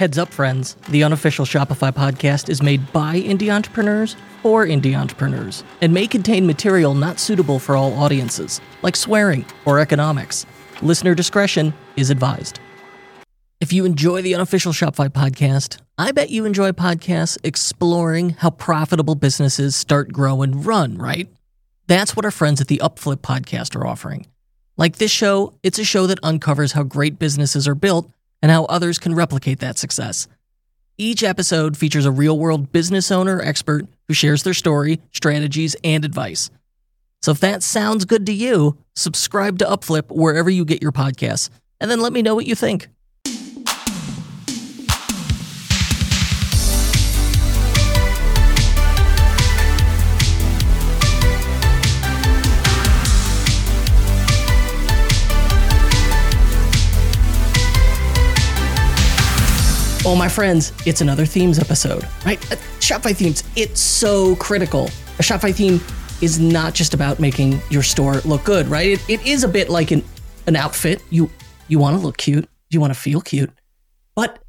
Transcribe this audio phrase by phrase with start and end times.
[0.00, 0.76] Heads up, friends.
[0.88, 6.46] The unofficial Shopify podcast is made by indie entrepreneurs for indie entrepreneurs and may contain
[6.46, 10.46] material not suitable for all audiences, like swearing or economics.
[10.80, 12.60] Listener discretion is advised.
[13.60, 19.16] If you enjoy the unofficial Shopify podcast, I bet you enjoy podcasts exploring how profitable
[19.16, 21.28] businesses start, grow, and run, right?
[21.88, 24.28] That's what our friends at the Upflip podcast are offering.
[24.78, 28.10] Like this show, it's a show that uncovers how great businesses are built
[28.42, 30.28] and how others can replicate that success.
[30.98, 36.04] Each episode features a real world business owner expert who shares their story, strategies, and
[36.04, 36.50] advice.
[37.22, 41.50] So if that sounds good to you, subscribe to Upflip wherever you get your podcasts,
[41.80, 42.88] and then let me know what you think.
[60.10, 62.44] Oh, my friends, it's another themes episode, right?
[62.50, 64.86] Uh, Shopify themes, it's so critical.
[65.20, 65.80] A Shopify theme
[66.20, 68.88] is not just about making your store look good, right?
[68.88, 70.02] It, it is a bit like an,
[70.48, 71.00] an outfit.
[71.10, 71.30] You
[71.68, 73.52] you want to look cute, you want to feel cute.
[74.16, 74.42] But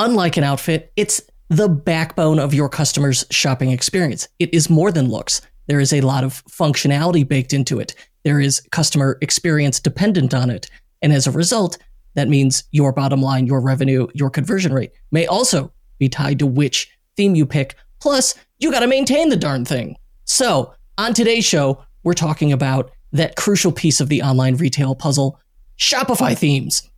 [0.00, 4.26] unlike an outfit, it's the backbone of your customer's shopping experience.
[4.40, 5.40] It is more than looks.
[5.68, 7.94] There is a lot of functionality baked into it.
[8.24, 10.68] There is customer experience dependent on it.
[11.00, 11.78] And as a result,
[12.14, 16.46] that means your bottom line, your revenue, your conversion rate may also be tied to
[16.46, 17.76] which theme you pick.
[18.00, 19.96] Plus, you got to maintain the darn thing.
[20.24, 25.38] So, on today's show, we're talking about that crucial piece of the online retail puzzle
[25.78, 26.88] Shopify themes.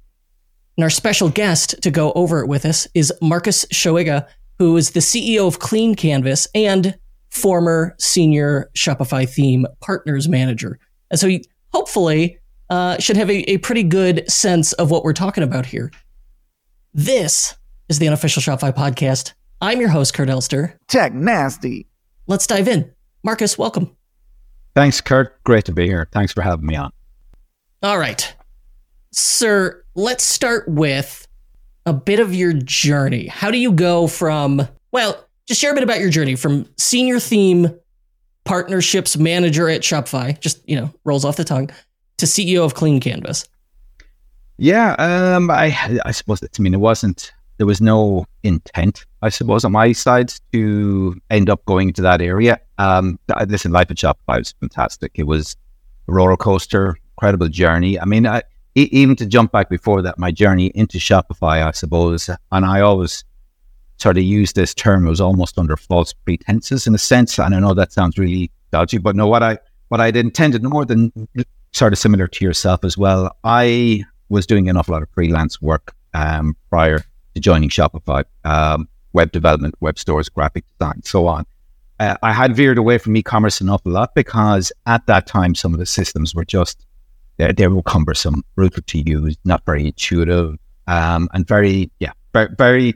[0.76, 4.26] And our special guest to go over it with us is Marcus Seoighe,
[4.58, 6.98] who is the CEO of Clean Canvas and
[7.30, 10.78] former senior Shopify theme partners manager.
[11.10, 11.30] And so,
[11.72, 12.38] hopefully,
[12.72, 15.92] uh, should have a, a pretty good sense of what we're talking about here.
[16.94, 17.54] This
[17.90, 19.34] is the unofficial Shopify podcast.
[19.60, 20.78] I'm your host, Kurt Elster.
[20.88, 21.86] Tech nasty.
[22.26, 22.90] Let's dive in.
[23.22, 23.94] Marcus, welcome.
[24.74, 25.44] Thanks, Kurt.
[25.44, 26.08] Great to be here.
[26.12, 26.92] Thanks for having me on.
[27.82, 28.34] All right.
[29.10, 31.28] Sir, let's start with
[31.84, 33.26] a bit of your journey.
[33.26, 37.20] How do you go from, well, just share a bit about your journey from senior
[37.20, 37.78] theme
[38.44, 41.68] partnerships manager at Shopify, just, you know, rolls off the tongue,
[42.18, 43.48] to CEO of Clean Canvas?
[44.58, 49.64] Yeah, um, I I suppose I mean it wasn't there was no intent, I suppose,
[49.64, 52.60] on my side to end up going into that area.
[52.78, 55.12] Um, listen, life at Shopify was fantastic.
[55.14, 55.56] It was
[56.08, 58.00] a roller coaster, incredible journey.
[58.00, 58.42] I mean, I,
[58.74, 63.24] even to jump back before that, my journey into Shopify, I suppose, and I always
[63.98, 65.06] sort of use this term.
[65.06, 68.50] It was almost under false pretenses in a sense, and I know that sounds really
[68.70, 69.58] dodgy, but no, what I
[69.88, 71.12] what I'd intended more than
[71.72, 73.36] sort of similar to yourself as well.
[73.44, 76.98] I was doing an awful lot of freelance work um, prior
[77.34, 81.46] to joining Shopify, um, web development, web stores, graphic design, so on.
[81.98, 85.72] Uh, I had veered away from e-commerce an awful lot because at that time some
[85.72, 86.84] of the systems were just
[87.36, 90.56] they, they were cumbersome, brutal to use, not very intuitive,
[90.86, 92.94] um, and very yeah, very,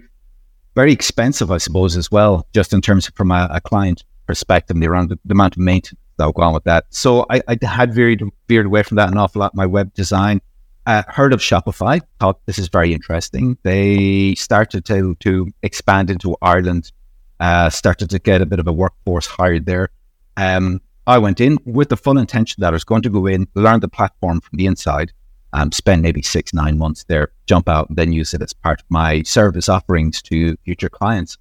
[0.75, 2.47] very expensive, I suppose, as well.
[2.53, 6.00] Just in terms of from a, a client perspective, the, around the amount of maintenance
[6.25, 6.87] will go on with that.
[6.91, 9.54] So I, I had veered veered away from that an awful lot.
[9.54, 10.41] My web design.
[10.87, 13.59] Uh, heard of Shopify, thought this is very interesting.
[13.65, 16.93] They started to to expand into Ireland,
[17.41, 19.88] uh, started to get a bit of a workforce hired there.
[20.37, 23.48] Um, I went in with the full intention that I was going to go in,
[23.54, 25.12] learn the platform from the inside,
[25.53, 28.81] um, spend maybe six, nine months there, jump out, and then use it as part
[28.81, 31.38] of my service offerings to future clients.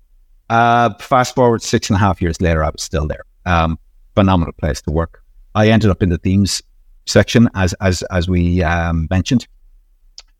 [0.50, 3.26] Uh, fast forward six and a half years later, I was still there.
[3.46, 3.80] Um,
[4.16, 5.24] phenomenal place to work.
[5.54, 6.62] I ended up in the themes
[7.06, 9.48] section as as as we um, mentioned.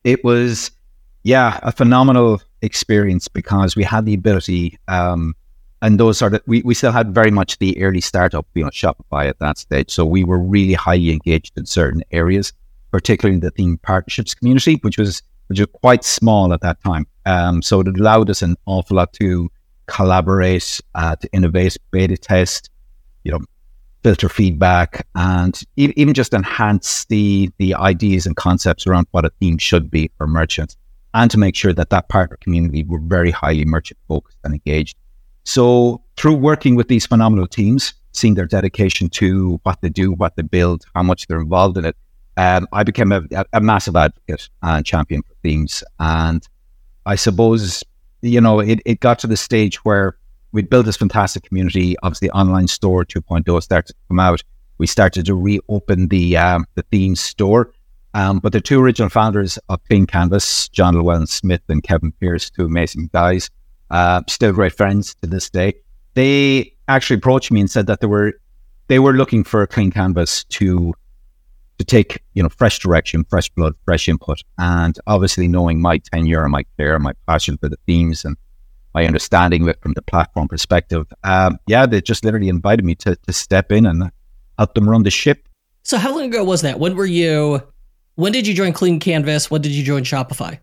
[0.04, 0.72] It was
[1.24, 5.36] yeah a phenomenal experience because we had the ability um,
[5.82, 9.28] and those are we, we still had very much the early startup you know Shopify
[9.30, 9.92] at that stage.
[9.92, 12.54] So we were really highly engaged in certain areas,
[12.92, 17.06] particularly in the theme partnerships community, which was which was quite small at that time.
[17.26, 19.50] Um, so it allowed us an awful lot to
[19.88, 22.72] collaborate, uh, to innovate, beta test,
[23.24, 23.40] you know,
[24.06, 29.58] filter feedback and even just enhance the the ideas and concepts around what a theme
[29.58, 30.78] should be for merchants
[31.16, 34.96] and to make sure that that partner community were very highly merchant focused and engaged.
[35.44, 40.36] So through working with these phenomenal teams seeing their dedication to what they do what
[40.36, 41.98] they build how much they're involved in it
[42.38, 43.24] um, i became a,
[43.54, 45.84] a massive advocate and champion for themes.
[46.00, 46.48] And
[47.08, 47.84] i suppose
[48.22, 50.16] you know it, it got to the stage where
[50.56, 51.96] we'd built this fantastic community.
[52.02, 54.42] Obviously, online store 2.0 started to come out.
[54.78, 57.72] We started to reopen the um, the theme store,
[58.14, 62.50] Um, but the two original founders of Clean Canvas, John Llewellyn Smith and Kevin Pierce,
[62.50, 63.50] two amazing guys,
[63.92, 65.74] uh, still great friends to this day.
[66.14, 68.34] They actually approached me and said that they were
[68.88, 70.94] they were looking for a clean canvas to
[71.80, 76.44] to take you know fresh direction, fresh blood, fresh input, and obviously knowing my tenure,
[76.44, 78.38] and my care, my passion for the themes, and
[78.96, 81.06] my understanding of it from the platform perspective.
[81.24, 84.10] Um, yeah, they just literally invited me to to step in and
[84.58, 85.48] help them run the ship.
[85.84, 86.80] So how long ago was that?
[86.80, 87.62] When were you?
[88.16, 89.52] When did you join Clean Canvas?
[89.52, 90.60] When did you join Shopify?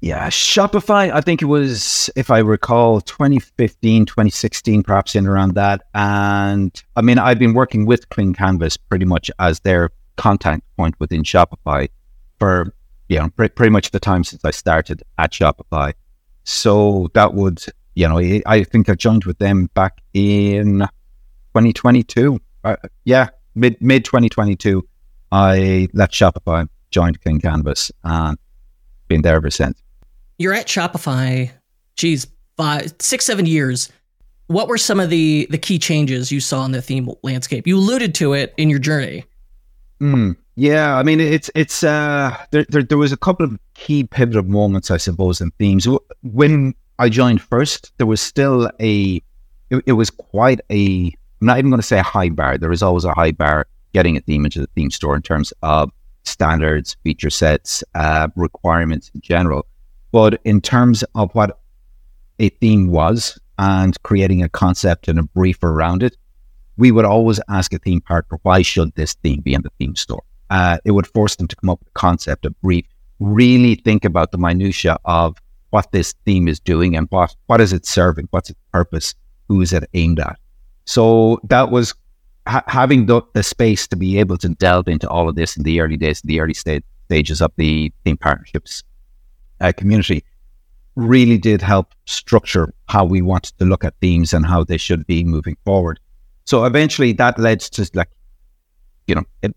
[0.00, 5.82] Yeah, Shopify, I think it was, if I recall, 2015, 2016, perhaps in around that.
[5.92, 10.94] And I mean, I've been working with Clean Canvas pretty much as their contact point
[11.00, 11.88] within Shopify
[12.38, 12.72] for,
[13.08, 15.94] you know, pre- pretty much the time since I started at Shopify.
[16.48, 17.64] So that would,
[17.94, 20.80] you know, I think I joined with them back in
[21.54, 22.40] 2022.
[22.64, 24.86] Uh, yeah, mid mid 2022.
[25.30, 28.38] I left Shopify, joined Clean Canvas, and
[29.08, 29.82] been there ever since
[30.38, 31.50] you're at Shopify,
[31.96, 33.90] geez, five, six, seven years.
[34.46, 37.66] What were some of the the key changes you saw in the theme landscape?
[37.66, 39.24] You alluded to it in your journey.
[40.00, 44.04] Mm, yeah, I mean, it's it's uh, there, there there was a couple of key
[44.04, 45.86] pivotal moments, I suppose, in themes.
[46.22, 49.22] When I joined first, there was still a,
[49.70, 51.12] it, it was quite a.
[51.40, 52.58] I'm not even going to say a high bar.
[52.58, 55.52] There is always a high bar getting a theme into the theme store in terms
[55.62, 55.90] of
[56.24, 59.66] standards, feature sets, uh, requirements in general.
[60.12, 61.60] But in terms of what
[62.38, 66.16] a theme was and creating a concept and a brief around it,
[66.78, 69.96] we would always ask a theme partner, why should this theme be in the theme
[69.96, 70.22] store?
[70.48, 72.86] Uh, it would force them to come up with a concept, a brief,
[73.18, 75.36] really think about the minutia of
[75.70, 78.28] what this theme is doing and what, what is it serving?
[78.30, 79.14] What's its purpose?
[79.48, 80.38] Who is it aimed at?
[80.84, 81.94] So that was
[82.46, 85.64] ha- having the, the space to be able to delve into all of this in
[85.64, 88.84] the early days, the early stage, stages of the theme partnerships
[89.60, 90.22] uh, community
[90.94, 95.06] really did help structure how we wanted to look at themes and how they should
[95.06, 96.00] be moving forward.
[96.48, 98.08] So eventually that led to like,
[99.06, 99.54] you know, it,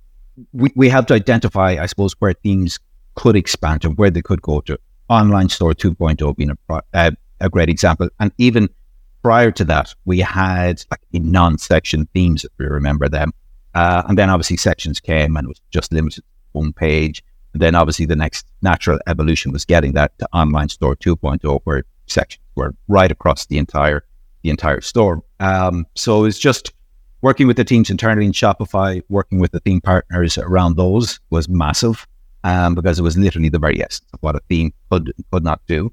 [0.51, 2.79] we, we have to identify, I suppose, where themes
[3.15, 4.77] could expand and where they could go to.
[5.07, 8.09] Online Store 2.0 being a, uh, a great example.
[8.19, 8.67] And even
[9.23, 13.31] prior to that, we had like non-section themes, if you remember them.
[13.73, 17.23] Uh, and then obviously sections came and it was just limited one page.
[17.53, 21.85] And then obviously the next natural evolution was getting that to online store 2.0 where
[22.07, 24.03] sections were right across the entire
[24.41, 25.23] the entire store.
[25.39, 26.73] Um, so it's just
[27.21, 31.47] working with the teams internally in Shopify, working with the theme partners around those was
[31.47, 32.07] massive
[32.44, 35.62] um, because it was literally the very essence of what a theme could could not
[35.68, 35.91] do.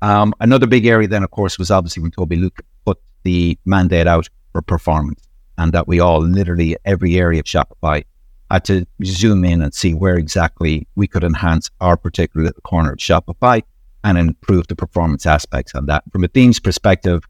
[0.00, 4.06] Um, another big area then, of course, was obviously when Tobi Lütke put the mandate
[4.06, 5.26] out for performance
[5.56, 8.04] and that we all literally every area of Shopify
[8.50, 12.98] had to zoom in and see where exactly we could enhance our particular corner of
[12.98, 13.62] Shopify
[14.04, 16.04] and improve the performance aspects on that.
[16.12, 17.24] From a themes perspective,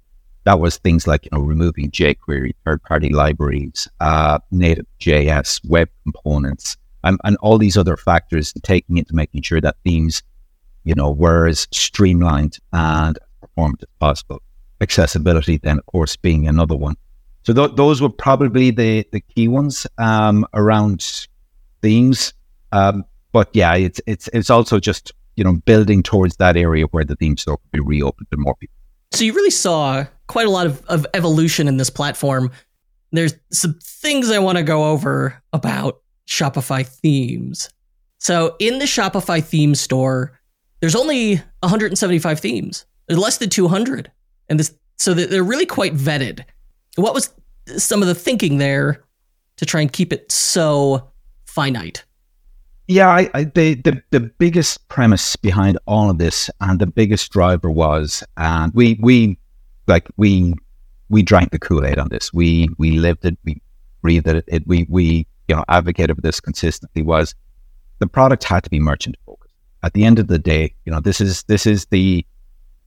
[0.44, 6.76] that was things like you know removing jQuery, third-party libraries, uh, native JS, web components,
[7.05, 10.23] and, and all these other factors taking into making sure that themes,
[10.85, 14.43] you know, were as streamlined and performant as possible.
[14.81, 16.96] Accessibility, then, of course, being another one.
[17.43, 21.26] So th- those were probably the the key ones um, around
[21.82, 22.35] themes.
[22.73, 27.05] Um, but yeah, it's it's it's also just you know building towards that area where
[27.05, 28.75] the theme store could be reopened to more people.
[29.12, 32.50] So you really saw quite a lot of, of evolution in this platform.
[33.11, 37.68] There's some things I want to go over about Shopify themes.
[38.18, 40.38] So in the Shopify theme store,
[40.80, 42.85] there's only 175 themes.
[43.06, 44.11] There's less than 200,
[44.49, 46.44] and this so they're really quite vetted.
[46.97, 47.30] What was
[47.76, 49.04] some of the thinking there
[49.56, 51.08] to try and keep it so
[51.47, 52.04] finite?
[52.88, 57.30] Yeah, I, I, the, the the biggest premise behind all of this, and the biggest
[57.32, 59.38] driver was, and we we
[59.88, 60.54] like we
[61.09, 62.33] we drank the Kool Aid on this.
[62.33, 63.38] We we lived it.
[63.45, 63.61] We
[64.02, 64.45] breathed it.
[64.47, 64.66] it.
[64.66, 67.02] We we you know advocated for this consistently.
[67.02, 67.35] Was
[67.99, 69.54] the product had to be merchant focused.
[69.83, 72.25] At the end of the day, you know this is this is the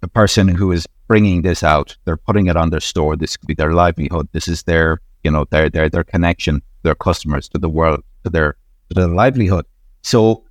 [0.01, 1.95] the person who is bringing this out.
[2.05, 3.15] They're putting it on their store.
[3.15, 4.27] This could be their livelihood.
[4.31, 8.29] This is their, you know, their their their connection, their customers to the world, to
[8.29, 8.55] their
[8.89, 9.65] to their livelihood.
[10.01, 10.43] So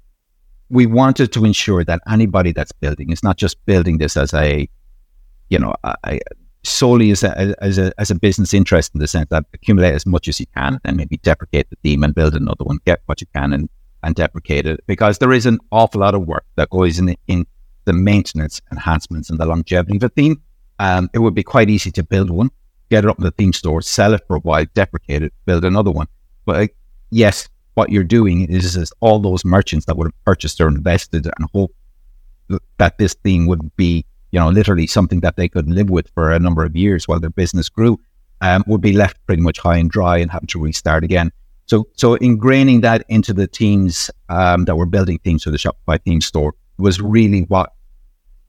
[0.71, 4.69] we wanted to ensure that anybody that's building is not just building this as a,
[5.49, 6.21] you know, a,
[6.63, 10.05] solely as a, as a as a business interest in the sense that accumulate as
[10.07, 13.21] much as you can and maybe deprecate the theme and build another one, get what
[13.21, 13.69] you can and
[14.03, 17.47] and deprecate it because there is an awful lot of work that goes in in
[17.87, 20.41] the maintenance, enhancements, and the longevity of a theme
[20.81, 22.51] um, it would be quite easy to build one,
[22.89, 25.63] get it up in the theme store, sell it for a while, deprecate it, build
[25.63, 26.07] another one.
[26.47, 26.67] But uh,
[27.11, 31.27] yes, what you're doing is, is all those merchants that would have purchased or invested
[31.27, 31.75] and hope
[32.79, 36.31] that this theme would be, you know, literally something that they could live with for
[36.33, 37.99] a number of years while their business grew,
[38.41, 41.33] um, would be left pretty much high and dry and having to restart again.
[41.67, 46.03] So, so ingraining that into the teams um, that were building things for the Shopify
[46.03, 47.73] theme store was really what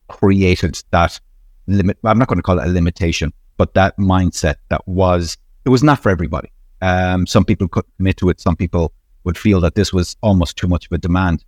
[0.08, 1.20] created that
[1.66, 1.98] limit.
[2.04, 5.82] I'm not going to call it a limitation, but that mindset that was it was
[5.82, 6.50] not for everybody.
[6.80, 8.40] Um, some people could commit to it.
[8.40, 8.92] Some people
[9.24, 11.44] would feel that this was almost too much of a demand.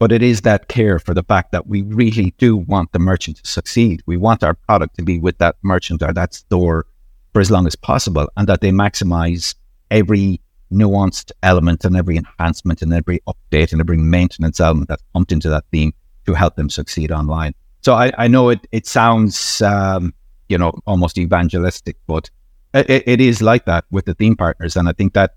[0.00, 3.36] But it is that care for the fact that we really do want the merchant
[3.36, 4.02] to succeed.
[4.06, 6.86] We want our product to be with that merchant or that store
[7.32, 9.54] for as long as possible, and that they maximize
[9.90, 10.40] every
[10.72, 15.50] nuanced element and every enhancement and every update and every maintenance element that's pumped into
[15.50, 15.92] that theme
[16.26, 17.54] to help them succeed online.
[17.82, 20.14] So I, I know it it sounds um,
[20.48, 22.30] you know almost evangelistic, but
[22.72, 25.34] it, it is like that with the theme partners, and I think that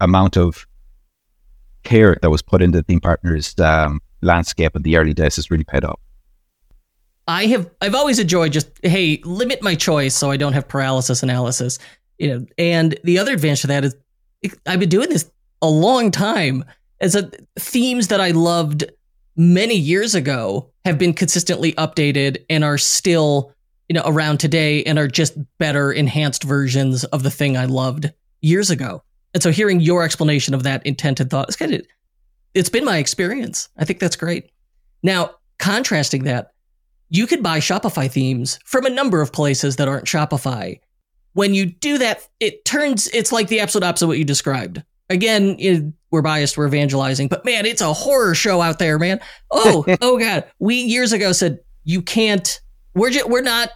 [0.00, 0.66] amount of
[1.84, 5.50] care that was put into the theme partners um, landscape in the early days has
[5.50, 6.00] really paid off.
[7.26, 11.22] I have I've always enjoyed just hey limit my choice so I don't have paralysis
[11.22, 11.78] analysis,
[12.18, 12.46] you know.
[12.58, 13.96] And the other advantage to that is
[14.66, 15.30] I've been doing this
[15.62, 16.64] a long time.
[17.00, 18.84] As a themes that I loved
[19.36, 23.52] many years ago have been consistently updated and are still
[23.88, 28.12] you know around today and are just better enhanced versions of the thing I loved
[28.42, 29.02] years ago.
[29.34, 31.82] And so hearing your explanation of that intent and thought, it's kind of
[32.54, 33.68] it's been my experience.
[33.76, 34.50] I think that's great.
[35.02, 36.52] Now, contrasting that,
[37.10, 40.80] you could buy Shopify themes from a number of places that aren't Shopify.
[41.32, 44.82] When you do that, it turns it's like the absolute opposite of what you described.
[45.10, 49.20] Again, it, we're biased, we're evangelizing, but man, it's a horror show out there, man.
[49.50, 50.44] Oh, oh god.
[50.60, 52.60] We years ago said you can't
[52.94, 53.70] we're just, we're not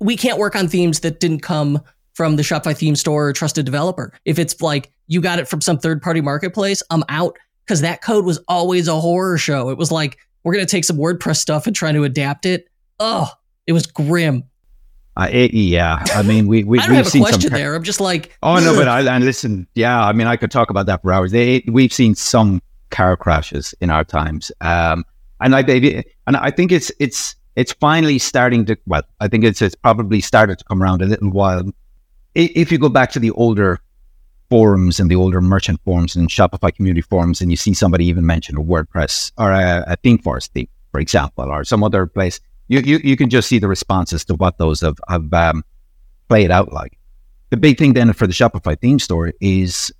[0.00, 1.82] we can't work on themes that didn't come
[2.16, 4.10] from the Shopify theme store or trusted developer.
[4.24, 8.02] If it's like you got it from some third party marketplace, I'm out because that
[8.02, 9.68] code was always a horror show.
[9.68, 12.68] It was like we're gonna take some WordPress stuff and try to adapt it.
[12.98, 13.28] Oh,
[13.66, 14.44] it was grim.
[15.18, 17.52] Uh, it, yeah, I mean, we we I don't we've have a seen question some.
[17.52, 17.74] there.
[17.74, 20.70] I'm just like, Oh no, but I and listen, yeah, I mean, I could talk
[20.70, 21.32] about that for hours.
[21.32, 25.04] They, we've seen some car crashes in our times, um,
[25.40, 28.76] and I baby, and I think it's it's it's finally starting to.
[28.86, 31.62] Well, I think it's it's probably started to come around a little while.
[32.36, 33.80] If you go back to the older
[34.50, 38.26] forums and the older merchant forums and Shopify community forums, and you see somebody even
[38.26, 42.38] mention a WordPress or a, a ThemeForest theme, for example, or some other place,
[42.68, 45.64] you, you you can just see the responses to what those have have um,
[46.28, 46.98] played out like.
[47.48, 49.90] The big thing then for the Shopify theme store is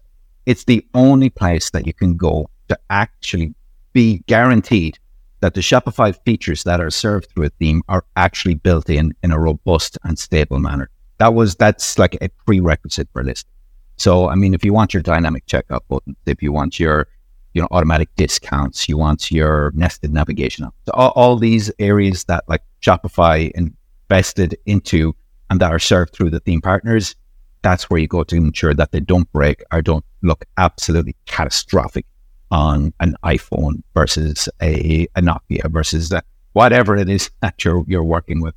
[0.45, 3.55] it's the only place that you can go to actually
[3.95, 4.99] be guaranteed
[5.40, 9.31] that the Shopify features that are served through a theme are actually built in in
[9.31, 10.90] a robust and stable manner.
[11.18, 13.50] That was that's like a prerequisite for listing.
[13.96, 17.08] So I mean, if you want your dynamic checkout button, if you want your
[17.54, 22.44] you know automatic discounts, you want your nested navigation, so all, all these areas that
[22.49, 25.14] like Shopify invested into
[25.49, 27.14] and that are served through the theme partners,
[27.62, 32.04] that's where you go to ensure that they don't break or don't look absolutely catastrophic
[32.50, 36.20] on an iPhone versus a, a Nokia versus uh
[36.52, 38.54] whatever it is that you're you're working with.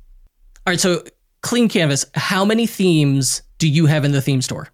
[0.66, 0.80] all right.
[0.80, 1.02] So
[1.42, 2.04] clean canvas.
[2.14, 4.68] How many themes do you have in the theme store?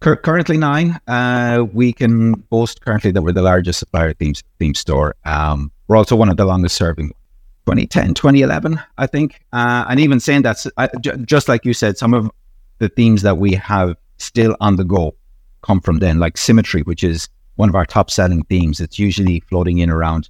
[0.00, 0.98] Cur- currently nine.
[1.06, 5.14] Uh, we can boast currently that we're the largest supplier theme theme store.
[5.24, 7.12] Um, we're also one of the longest serving.
[7.66, 9.40] 2010, 2011, I think.
[9.52, 10.64] Uh, and even saying that,
[11.24, 12.28] just like you said, some of
[12.78, 15.14] the themes that we have still on the go
[15.62, 18.80] come from then, like Symmetry, which is one of our top selling themes.
[18.80, 20.28] It's usually floating in around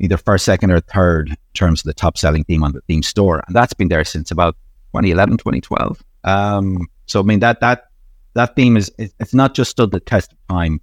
[0.00, 3.02] either first, second, or third in terms of the top selling theme on the theme
[3.02, 3.42] store.
[3.46, 4.56] And that's been there since about
[4.92, 6.02] 2011, 2012.
[6.24, 7.84] Um, so, I mean, that, that,
[8.34, 10.80] that theme is, it's not just stood the test of time,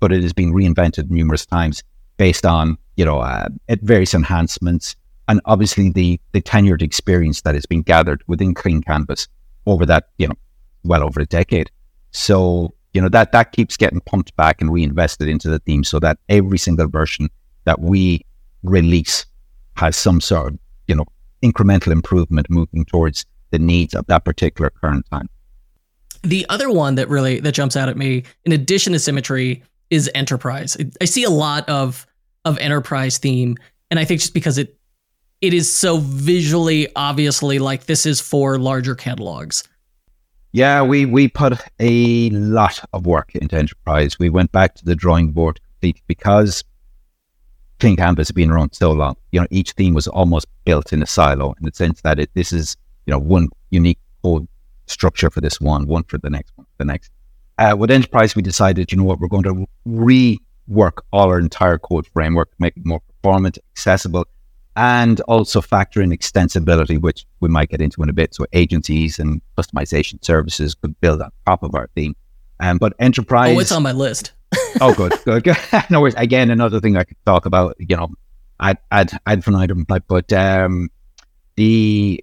[0.00, 1.82] but it has been reinvented numerous times
[2.16, 3.48] based on, you know, uh,
[3.82, 4.96] various enhancements
[5.28, 9.28] and obviously the, the tenured experience that has been gathered within Clean Canvas
[9.66, 10.34] over that, you know,
[10.84, 11.70] well over a decade.
[12.12, 15.98] So, you know, that, that keeps getting pumped back and reinvested into the theme so
[16.00, 17.28] that every single version
[17.64, 18.24] that we
[18.70, 19.26] release
[19.74, 21.06] has some sort of, you know,
[21.42, 25.28] incremental improvement moving towards the needs of that particular current time.
[26.22, 30.10] The other one that really that jumps out at me, in addition to symmetry, is
[30.14, 30.76] enterprise.
[31.00, 32.06] I see a lot of
[32.44, 33.56] of enterprise theme,
[33.90, 34.76] and I think just because it
[35.40, 39.62] it is so visually obviously like this is for larger catalogs.
[40.52, 44.18] Yeah, we, we put a lot of work into enterprise.
[44.18, 45.60] We went back to the drawing board
[46.06, 46.64] because
[47.78, 49.16] Clean Canvas has been around so long.
[49.32, 52.30] You know, each theme was almost built in a silo in the sense that it,
[52.34, 54.48] this is, you know, one unique code
[54.86, 57.10] structure for this one, one for the next one, for the next.
[57.58, 61.78] Uh, with enterprise, we decided, you know what, we're going to rework all our entire
[61.78, 64.26] code framework, make it more performant, accessible,
[64.76, 68.34] and also factor in extensibility, which we might get into in a bit.
[68.34, 72.14] So agencies and customization services could build on top of our theme.
[72.60, 73.56] Um, but enterprise.
[73.56, 74.32] Oh, it's on my list.
[74.80, 75.56] Oh, good, good, good.
[75.90, 76.14] no worries.
[76.16, 77.76] Again, another thing I could talk about.
[77.78, 78.08] You know,
[78.60, 79.86] ad ad infinitum.
[79.88, 80.90] Like, but um,
[81.56, 82.22] the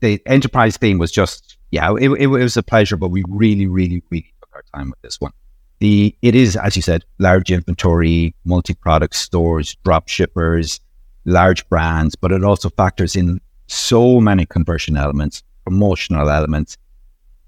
[0.00, 2.96] the enterprise theme was just yeah, it, it, it was a pleasure.
[2.96, 5.32] But we really, really, really took our time with this one.
[5.80, 10.80] The it is as you said, large inventory, multi product stores, drop shippers,
[11.24, 16.76] large brands, but it also factors in so many conversion elements, promotional elements,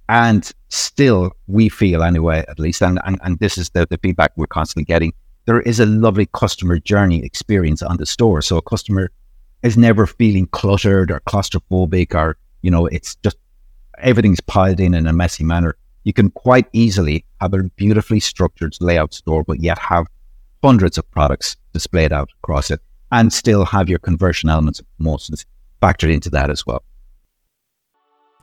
[0.08, 4.32] and still, we feel anyway, at least, and, and, and this is the, the feedback
[4.36, 5.12] we're constantly getting,
[5.46, 8.42] there is a lovely customer journey experience on the store.
[8.42, 9.10] So a customer
[9.62, 13.36] is never feeling cluttered or claustrophobic or, you know, it's just
[13.98, 15.76] everything's piled in in a messy manner.
[16.04, 20.06] You can quite easily have a beautifully structured layout store, but yet have
[20.62, 22.80] hundreds of products displayed out across it
[23.12, 25.46] and still have your conversion elements of promotions
[25.82, 26.82] factored into that as well.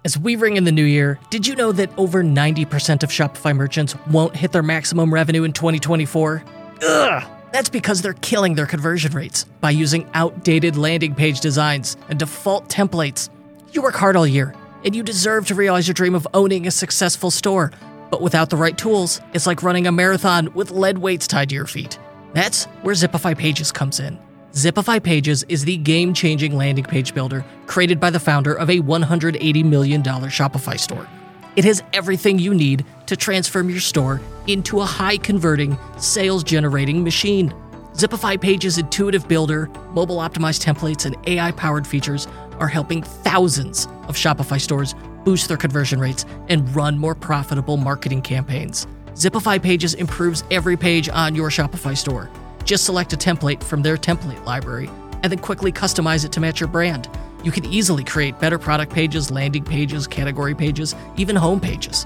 [0.05, 3.55] As we ring in the new year, did you know that over 90% of Shopify
[3.55, 6.43] merchants won't hit their maximum revenue in 2024?
[6.81, 7.23] Ugh!
[7.53, 12.67] That's because they're killing their conversion rates by using outdated landing page designs and default
[12.67, 13.29] templates.
[13.71, 16.71] You work hard all year, and you deserve to realize your dream of owning a
[16.71, 17.71] successful store.
[18.11, 21.55] But without the right tools, it's like running a marathon with lead weights tied to
[21.55, 21.97] your feet.
[22.33, 24.19] That's where Zipify Pages comes in.
[24.53, 28.81] Zipify Pages is the game changing landing page builder created by the founder of a
[28.81, 31.07] $180 million Shopify store.
[31.55, 37.03] It has everything you need to transform your store into a high converting, sales generating
[37.03, 37.51] machine.
[37.93, 42.27] Zipify Pages' intuitive builder, mobile optimized templates, and AI powered features
[42.59, 44.93] are helping thousands of Shopify stores
[45.23, 48.85] boost their conversion rates and run more profitable marketing campaigns.
[49.15, 52.29] Zipify Pages improves every page on your Shopify store
[52.65, 54.89] just select a template from their template library
[55.23, 57.09] and then quickly customize it to match your brand.
[57.43, 62.05] You can easily create better product pages, landing pages, category pages, even home pages.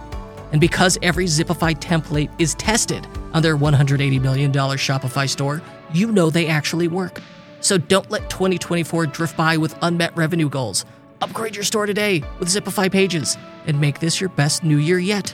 [0.51, 5.61] And because every Zipify template is tested on their $180 million Shopify store,
[5.93, 7.21] you know they actually work.
[7.59, 10.85] So don't let 2024 drift by with unmet revenue goals.
[11.21, 15.33] Upgrade your store today with Zipify Pages and make this your best new year yet.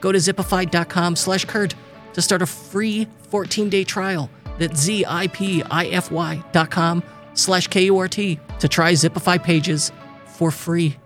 [0.00, 1.74] Go to zipify.com slash Kurt
[2.12, 7.02] to start a free 14-day trial that's Z-I-P-I-F-Y dot com
[7.34, 9.92] slash K-U-R-T to try Zipify pages
[10.26, 10.96] for free.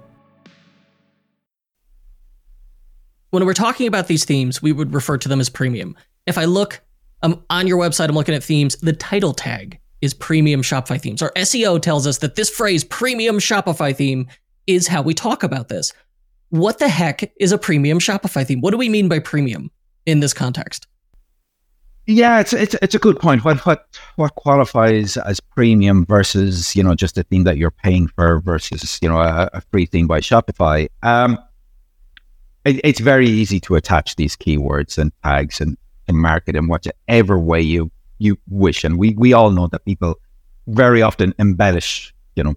[3.30, 5.96] When we're talking about these themes, we would refer to them as premium.
[6.26, 6.80] If I look
[7.22, 11.20] um, on your website, I'm looking at themes, the title tag is premium Shopify themes.
[11.20, 14.28] Our SEO tells us that this phrase, premium Shopify theme,
[14.66, 15.92] is how we talk about this.
[16.50, 18.61] What the heck is a premium Shopify theme?
[18.61, 19.70] What do we mean by premium
[20.06, 20.87] in this context?
[22.11, 23.44] Yeah, it's it's it's a good point.
[23.44, 28.09] What what what qualifies as premium versus you know just a theme that you're paying
[28.09, 30.88] for versus you know a, a free theme by Shopify?
[31.03, 31.38] Um,
[32.64, 35.77] it, it's very easy to attach these keywords and tags and,
[36.09, 40.18] and market in whatever way you you wish, and we we all know that people
[40.66, 42.55] very often embellish you know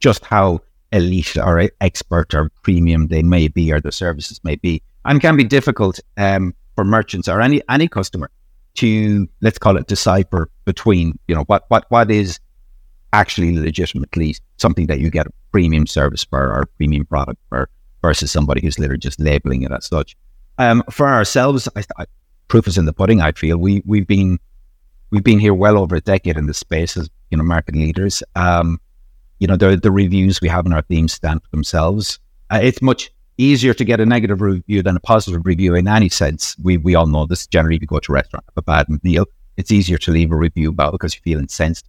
[0.00, 0.60] just how
[0.92, 5.36] elite or expert or premium they may be or the services may be, and can
[5.36, 8.30] be difficult um, for merchants or any any customer
[8.74, 12.40] to let's call it decipher between you know what what what is
[13.12, 17.68] actually legitimately something that you get a premium service for or premium product for
[18.02, 20.16] versus somebody who's literally just labeling it as such.
[20.58, 22.04] Um, for ourselves, I, I,
[22.48, 23.20] proof is in the pudding.
[23.20, 24.38] I feel we we've been
[25.10, 28.22] we've been here well over a decade in the space as you know market leaders.
[28.34, 28.80] Um,
[29.38, 32.18] you know the the reviews we have in our themes stand for themselves.
[32.50, 36.08] Uh, it's much easier to get a negative review than a positive review in any
[36.08, 36.56] sense.
[36.62, 37.46] We we all know this.
[37.46, 40.32] Generally, if you go to a restaurant, have a bad meal, it's easier to leave
[40.32, 41.88] a review about because you feel incensed.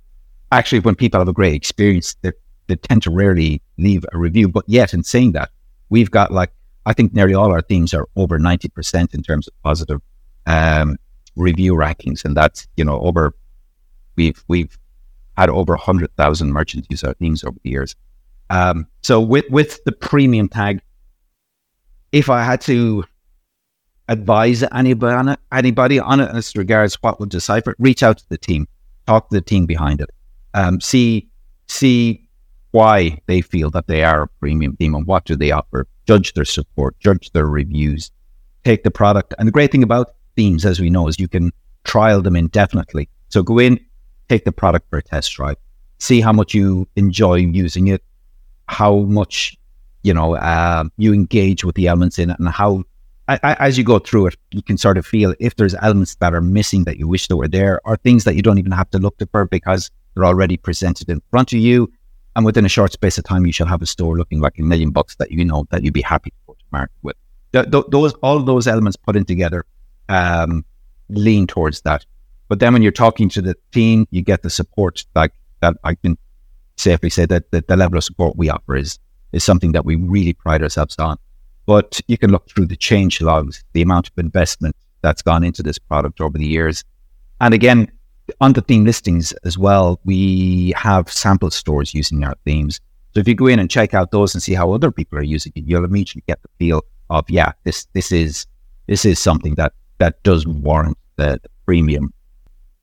[0.52, 2.32] Actually, when people have a great experience, they,
[2.68, 4.48] they tend to rarely leave a review.
[4.48, 5.50] But yet, in saying that,
[5.90, 6.52] we've got like
[6.86, 10.02] I think nearly all our themes are over ninety percent in terms of positive
[10.46, 10.98] um,
[11.36, 13.36] review rankings, and that's you know over
[14.16, 14.78] we've we've
[15.38, 17.96] had over hundred thousand merchants use our themes over the years.
[18.50, 20.82] Um, so with with the premium tag,
[22.12, 23.04] if I had to
[24.08, 28.18] advise anybody on it, anybody on it as regards what would decipher it, reach out
[28.20, 28.68] to the team,
[29.08, 30.10] talk to the team behind it,
[30.54, 31.28] um, see
[31.68, 32.28] see
[32.72, 36.34] why they feel that they are a premium team and what do they offer, judge
[36.34, 38.12] their support, judge their reviews,
[38.66, 39.34] take the product.
[39.40, 41.54] And the great thing about themes, as we know, is you can
[41.86, 43.08] trial them indefinitely.
[43.30, 43.80] So go in,
[44.28, 45.56] take the product for a test drive,
[46.00, 48.04] see how much you enjoy using it,
[48.68, 49.58] how much
[50.06, 52.84] you know, uh, you engage with the elements in it and how
[53.28, 56.42] as you go through it, you can sort of feel if there's elements that are
[56.42, 59.00] missing that you wish they were there, or things that you don't even have to
[59.00, 61.92] look for because they're already presented in front of you.
[62.36, 64.62] And within a short space of time, you shall have a store looking like a
[64.62, 67.16] million bucks that you know that you'd be happy to go to market with.
[67.54, 69.66] Th- th- those all those elements put in together
[70.10, 70.64] um,
[71.10, 72.06] lean towards that.
[72.48, 75.78] But then when you're talking to the team, you get the support like that.
[75.84, 76.16] I can
[76.78, 79.00] safely say that, that the level of support we offer is
[79.36, 81.18] is something that we really pride ourselves on.
[81.66, 85.62] But you can look through the change logs, the amount of investment that's gone into
[85.62, 86.84] this product over the years.
[87.42, 87.92] And again,
[88.40, 92.80] on the theme listings as well, we have sample stores using our themes.
[93.14, 95.24] So if you go in and check out those and see how other people are
[95.24, 98.48] using it, you'll immediately get the feel of yeah, this this is
[98.88, 102.14] this is something that that does warrant the, the premium.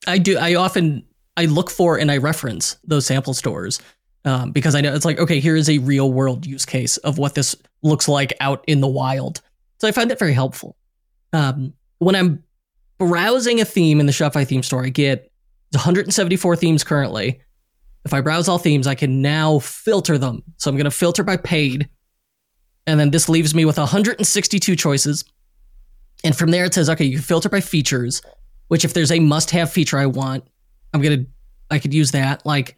[0.06, 0.38] I do.
[0.38, 1.04] I often
[1.36, 3.80] I look for and I reference those sample stores
[4.24, 7.18] um, because I know it's like, okay, here is a real world use case of
[7.18, 9.40] what this looks like out in the wild.
[9.78, 10.76] So I find that very helpful.
[11.32, 12.42] Um, when I'm
[12.98, 15.30] browsing a theme in the Shopify theme store, I get
[15.72, 17.40] 174 themes currently.
[18.04, 20.42] If I browse all themes, I can now filter them.
[20.56, 21.88] So I'm going to filter by paid.
[22.86, 25.24] And then this leaves me with 162 choices.
[26.24, 28.22] And from there, it says, okay, you can filter by features,
[28.68, 30.44] which if there's a must have feature I want,
[30.92, 31.30] I'm going to,
[31.70, 32.44] I could use that.
[32.44, 32.76] Like,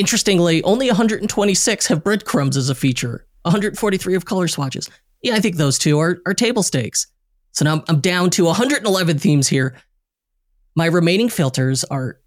[0.00, 4.88] Interestingly, only 126 have breadcrumbs as a feature, 143 have color swatches.
[5.20, 7.06] Yeah, I think those two are, are table stakes.
[7.52, 9.76] So now I'm down to 111 themes here.
[10.74, 12.18] My remaining filters are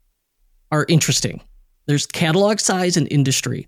[0.71, 1.41] are interesting.
[1.87, 3.67] There's catalog size and industry.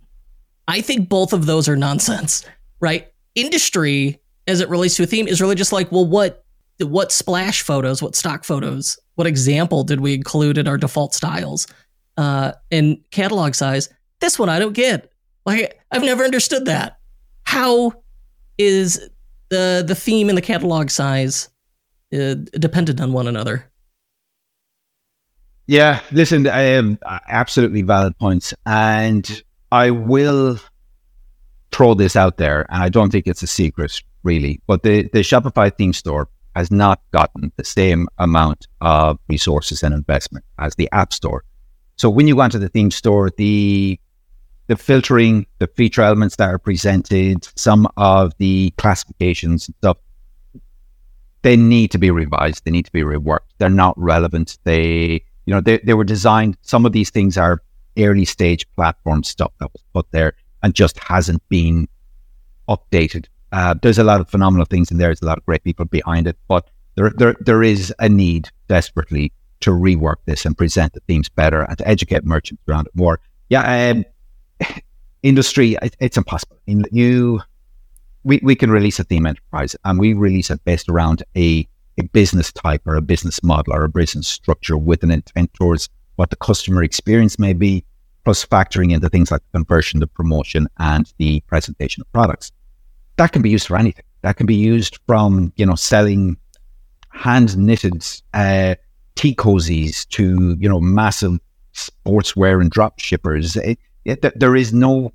[0.68, 2.46] I think both of those are nonsense,
[2.80, 3.12] right?
[3.34, 6.46] Industry, as it relates to a theme, is really just like, well, what
[6.80, 11.66] what splash photos, what stock photos, what example did we include in our default styles?
[12.18, 13.90] uh, and catalog size.
[14.20, 15.12] This one I don't get.
[15.46, 17.00] Like I've never understood that.
[17.44, 17.94] How
[18.58, 19.10] is
[19.50, 21.50] the the theme and the catalog size
[22.14, 23.70] uh, dependent on one another?
[25.68, 30.60] Yeah, listen, I am absolutely valid points, and I will
[31.72, 35.20] throw this out there, and I don't think it's a secret really, but the the
[35.20, 40.90] Shopify theme store has not gotten the same amount of resources and investment as the
[40.92, 41.44] App Store.
[41.98, 44.00] So when you go into the theme store, the
[44.68, 49.98] the filtering, the feature elements that are presented, some of the classifications and stuff,
[51.44, 52.66] they need to be revised.
[52.66, 53.52] They need to be reworked.
[53.60, 54.58] They're not relevant.
[54.64, 56.58] They, you know, they, they were designed.
[56.64, 57.62] Some of these things are
[57.98, 61.88] early stage platform stuff that was put there and just hasn't been
[62.68, 63.28] updated.
[63.52, 65.10] Uh, there's a lot of phenomenal things in there.
[65.10, 68.50] There's a lot of great people behind it, but there, there, there is a need
[68.68, 69.32] desperately
[69.66, 73.20] to rework this and present the themes better and to educate merchants around it more.
[73.50, 74.06] Yeah, um,
[75.24, 76.58] industry, it, it's impossible.
[76.68, 77.42] I mean, you,
[78.24, 82.04] we, we can release a theme enterprise and we release it based around a, a
[82.04, 86.30] business type or a business model or a business structure with an intent towards what
[86.30, 87.84] the customer experience may be,
[88.24, 92.52] plus factoring into things like the conversion, the promotion, and the presentation of products.
[93.18, 94.06] That can be used for anything.
[94.22, 96.38] That can be used from, you know, selling
[97.10, 98.76] hand knitted uh,
[99.16, 101.40] tea cozies to you know massive
[101.74, 103.56] sportswear and drop shippers.
[103.56, 105.14] It, it, there is no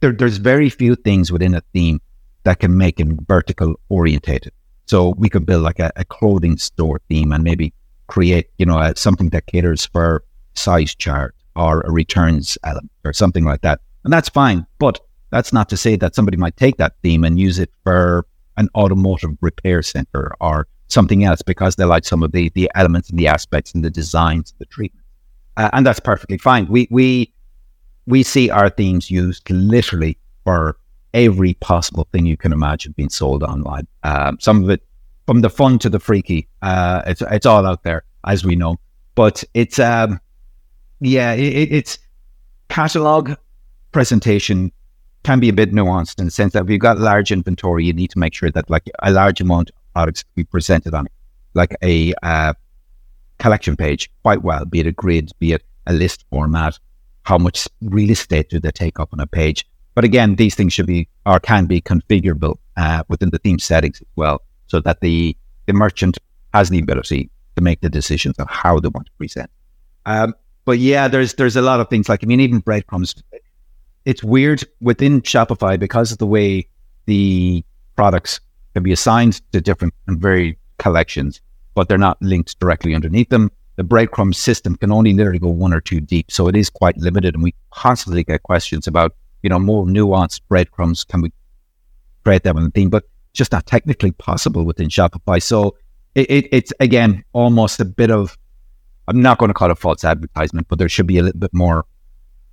[0.00, 2.00] there, there's very few things within a theme
[2.44, 4.52] that can make it vertical orientated.
[4.86, 7.72] So we could build like a, a clothing store theme and maybe
[8.08, 10.24] create you know a, something that caters for
[10.54, 14.66] size chart or a returns element or something like that, and that's fine.
[14.78, 15.00] But
[15.30, 18.26] that's not to say that somebody might take that theme and use it for
[18.58, 23.10] an automotive repair center or something else because they like some of the the elements
[23.10, 25.04] and the aspects and the designs, of the treatment,
[25.56, 26.66] uh, and that's perfectly fine.
[26.66, 27.32] We we
[28.06, 30.76] we see our themes used literally for
[31.14, 33.86] every possible thing you can imagine being sold online.
[34.02, 34.82] Um, some of it,
[35.26, 38.78] from the fun to the freaky, uh, it's it's all out there as we know.
[39.14, 40.20] But it's um,
[41.00, 41.98] yeah, it, it's
[42.68, 43.32] catalog
[43.92, 44.72] presentation
[45.22, 47.92] can be a bit nuanced in the sense that if you've got large inventory, you
[47.92, 51.06] need to make sure that like a large amount products be presented on
[51.54, 52.52] like a uh,
[53.38, 56.78] collection page quite well, be it a grid, be it a list format,
[57.24, 59.66] how much real estate do they take up on a page.
[59.94, 64.00] But again, these things should be or can be configurable uh, within the theme settings
[64.00, 66.18] as well, so that the, the merchant
[66.54, 69.50] has the ability to make the decisions of how they want to present.
[70.06, 73.14] Um, but yeah, there's there's a lot of things like I mean, even breadcrumbs.
[74.04, 76.68] It's weird within Shopify because of the way
[77.06, 78.40] the products
[78.74, 81.40] can be assigned to different and very collections,
[81.74, 83.50] but they're not linked directly underneath them.
[83.76, 86.96] The breadcrumb system can only literally go one or two deep, so it is quite
[86.98, 87.34] limited.
[87.34, 91.04] And we constantly get questions about, you know, more nuanced breadcrumbs.
[91.04, 91.32] Can we
[92.24, 92.90] create them in the theme?
[92.90, 95.42] But just not technically possible within Shopify.
[95.42, 95.76] So
[96.14, 98.36] it, it, it's again almost a bit of
[99.08, 101.52] I'm not going to call it false advertisement, but there should be a little bit
[101.52, 101.84] more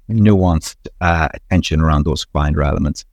[0.09, 3.05] nuanced uh, attention around those Finder elements.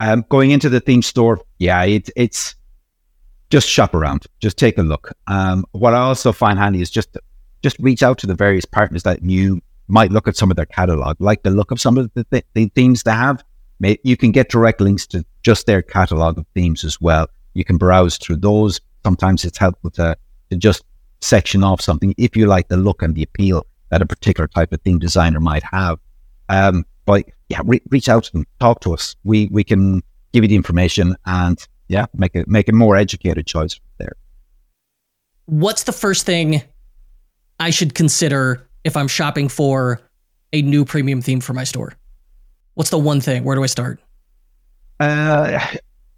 [0.00, 2.54] Um, going into the theme store, yeah, it's it's
[3.50, 5.12] just shop around, just take a look.
[5.26, 7.16] Um, what I also find handy is just
[7.62, 10.66] just reach out to the various partners that you might look at some of their
[10.66, 13.42] catalog, like the look of some of the, th- the themes they have.
[13.80, 17.28] You can get direct links to just their catalog of themes as well.
[17.54, 18.80] You can browse through those.
[19.04, 20.16] Sometimes it's helpful to,
[20.50, 20.84] to just
[21.20, 24.72] section off something if you like the look and the appeal that a particular type
[24.72, 25.98] of theme designer might have.
[26.48, 29.16] Um, but yeah, re- reach out and talk to us.
[29.24, 33.46] We we can give you the information and yeah, make a make a more educated
[33.46, 34.12] choice there.
[35.46, 36.62] What's the first thing
[37.58, 40.02] I should consider if I'm shopping for
[40.52, 41.94] a new premium theme for my store?
[42.74, 43.42] What's the one thing?
[43.42, 44.00] Where do I start?
[45.00, 45.58] Uh,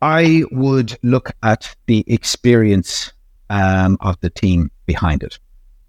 [0.03, 3.12] I would look at the experience
[3.48, 5.38] um, of the team behind it.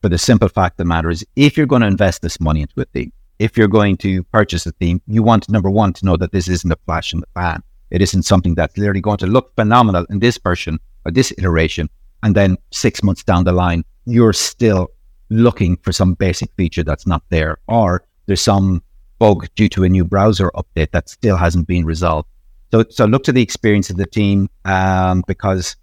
[0.04, 2.62] For the simple fact of the matter is, if you're going to invest this money
[2.62, 3.12] into a theme,
[3.42, 6.48] if you're going to purchase a theme, you want number one to know that this
[6.48, 7.64] isn't a flash in the pan.
[7.90, 11.90] It isn't something that's literally going to look phenomenal in this version or this iteration,
[12.22, 14.92] and then six months down the line, you're still
[15.30, 18.84] looking for some basic feature that's not there, or there's some
[19.18, 22.28] bug due to a new browser update that still hasn't been resolved.
[22.72, 25.76] So, so look to the experience of the team um, because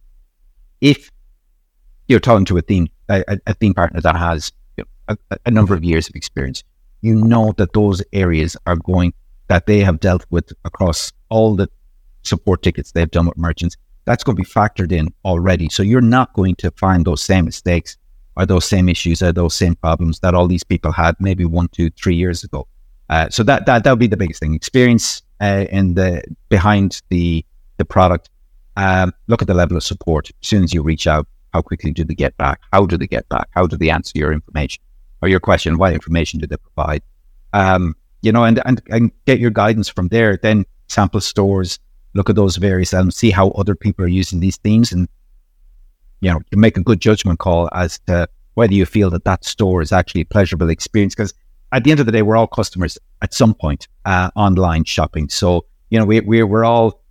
[0.81, 1.11] if
[2.07, 5.51] you're talking to a theme a, a theme partner that has you know, a, a,
[5.51, 6.63] number of years of experience,
[7.01, 9.13] you know that those areas are going
[9.49, 11.69] that they have dealt with across all the
[12.23, 13.77] support tickets they've done with merchants.
[14.05, 15.69] That's going to be factored in already.
[15.69, 17.97] So you're not going to find those same mistakes
[18.37, 21.69] or those same issues or those same problems that all these people had maybe one,
[21.69, 22.67] two, three years ago.
[23.11, 24.55] Uh, so that that that would be the biggest thing.
[24.55, 27.45] Experience uh, in the behind the
[27.79, 28.29] the product.
[28.77, 31.27] Um, look at the level of support as soon as you reach out.
[31.53, 32.61] How quickly do they get back?
[32.71, 33.49] How do they get back?
[33.53, 34.83] How do they answer your information
[35.23, 35.79] or your question?
[35.79, 37.03] What information do they provide?
[37.53, 40.37] Um, you know, and, and and get your guidance from there.
[40.37, 41.79] Then sample stores.
[42.15, 43.17] Look at those various elements.
[43.17, 45.09] See how other people are using these themes, and
[46.21, 49.45] you know, you make a good judgment call as to whether you feel that that
[49.45, 51.15] store is actually a pleasurable experience.
[51.15, 51.33] Because
[51.71, 55.29] at the end of the day, we're all customers at some point uh, online shopping.
[55.29, 57.03] So you know, we, we're we're all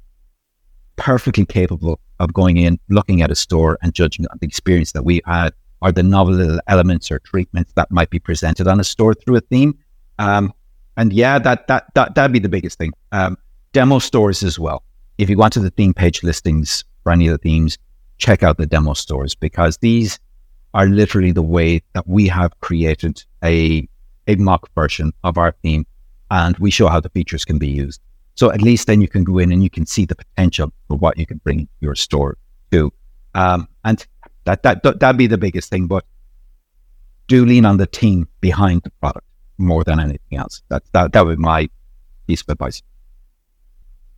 [0.95, 5.21] perfectly capable of going in, looking at a store, and judging the experience that we
[5.25, 9.35] had, or the novel elements or treatments that might be presented on a store through
[9.35, 9.77] a theme.
[10.19, 10.53] Um,
[10.95, 12.91] and yeah, that that that that'd be the biggest thing.
[13.11, 13.37] Um,
[13.73, 14.83] demo stores as well.
[15.17, 17.77] If you go onto the theme page listings for any of the themes,
[18.17, 20.19] check out the demo stores because these
[20.73, 23.87] are literally the way that we have created a
[24.27, 25.85] a mock version of our theme,
[26.31, 28.01] and we show how the features can be used.
[28.35, 30.97] So at least then you can go in and you can see the potential for
[30.97, 32.37] what you can bring your store
[32.71, 32.91] to.
[33.33, 34.05] Um, and
[34.47, 36.05] that, that, that'd be the biggest thing, but
[37.27, 39.25] do lean on the team behind the product
[39.57, 40.61] more than anything else.
[40.69, 41.69] That, that, that would be my
[42.27, 42.81] piece of advice.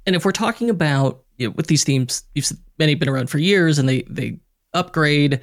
[0.06, 2.24] And if we're talking about, you know, with these themes,
[2.78, 4.40] many been around for years and they, they
[4.74, 5.42] upgrade,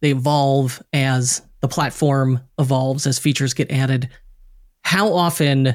[0.00, 4.08] they evolve as the platform evolves, as features get added.
[4.82, 5.74] How often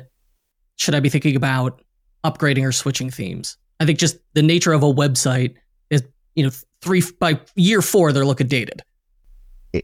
[0.75, 1.81] should I be thinking about
[2.23, 3.57] upgrading or switching themes.
[3.79, 5.55] I think just the nature of a website
[5.89, 6.03] is,
[6.35, 8.81] you know, three by year four they're looking dated.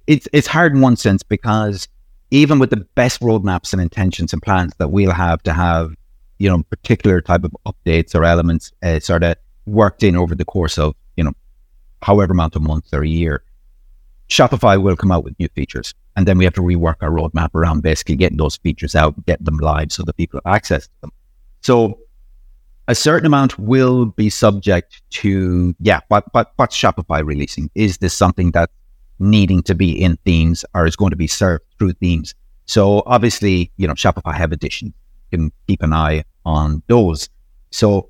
[0.07, 1.87] It's it's hard in one sense because
[2.31, 5.93] even with the best roadmaps and intentions and plans that we'll have to have,
[6.39, 10.45] you know, particular type of updates or elements uh, sort of worked in over the
[10.45, 11.33] course of you know,
[12.01, 13.43] however amount of months or a year,
[14.29, 17.53] Shopify will come out with new features, and then we have to rework our roadmap
[17.53, 20.93] around basically getting those features out, get them live so that people have access to
[21.01, 21.11] them.
[21.61, 21.99] So
[22.87, 27.69] a certain amount will be subject to yeah what what what's shopify releasing?
[27.75, 28.69] Is this something that
[29.19, 32.35] needing to be in themes or is going to be served through themes?
[32.65, 34.93] So obviously you know shopify have edition
[35.31, 37.29] you can keep an eye on those.
[37.71, 38.09] So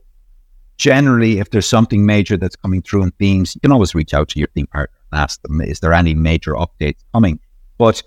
[0.77, 4.27] generally if there's something major that's coming through in themes you can always reach out
[4.27, 7.39] to your theme partner and ask them is there any major updates coming?
[7.77, 8.03] But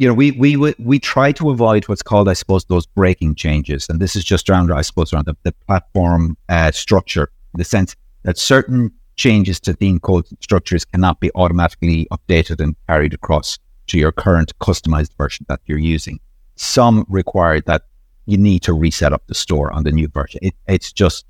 [0.00, 3.86] you know, we we we try to avoid what's called, I suppose, those breaking changes,
[3.90, 7.64] and this is just around, I suppose, around the, the platform uh, structure, in the
[7.64, 13.58] sense that certain changes to theme code structures cannot be automatically updated and carried across
[13.88, 16.18] to your current customized version that you're using.
[16.56, 17.82] Some require that
[18.24, 20.40] you need to reset up the store on the new version.
[20.40, 21.26] It, it's just,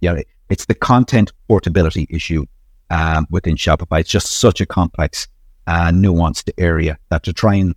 [0.00, 2.46] you know, it's the content portability issue
[2.88, 4.00] um, within Shopify.
[4.00, 5.28] It's just such a complex,
[5.66, 7.74] uh, nuanced area that to try and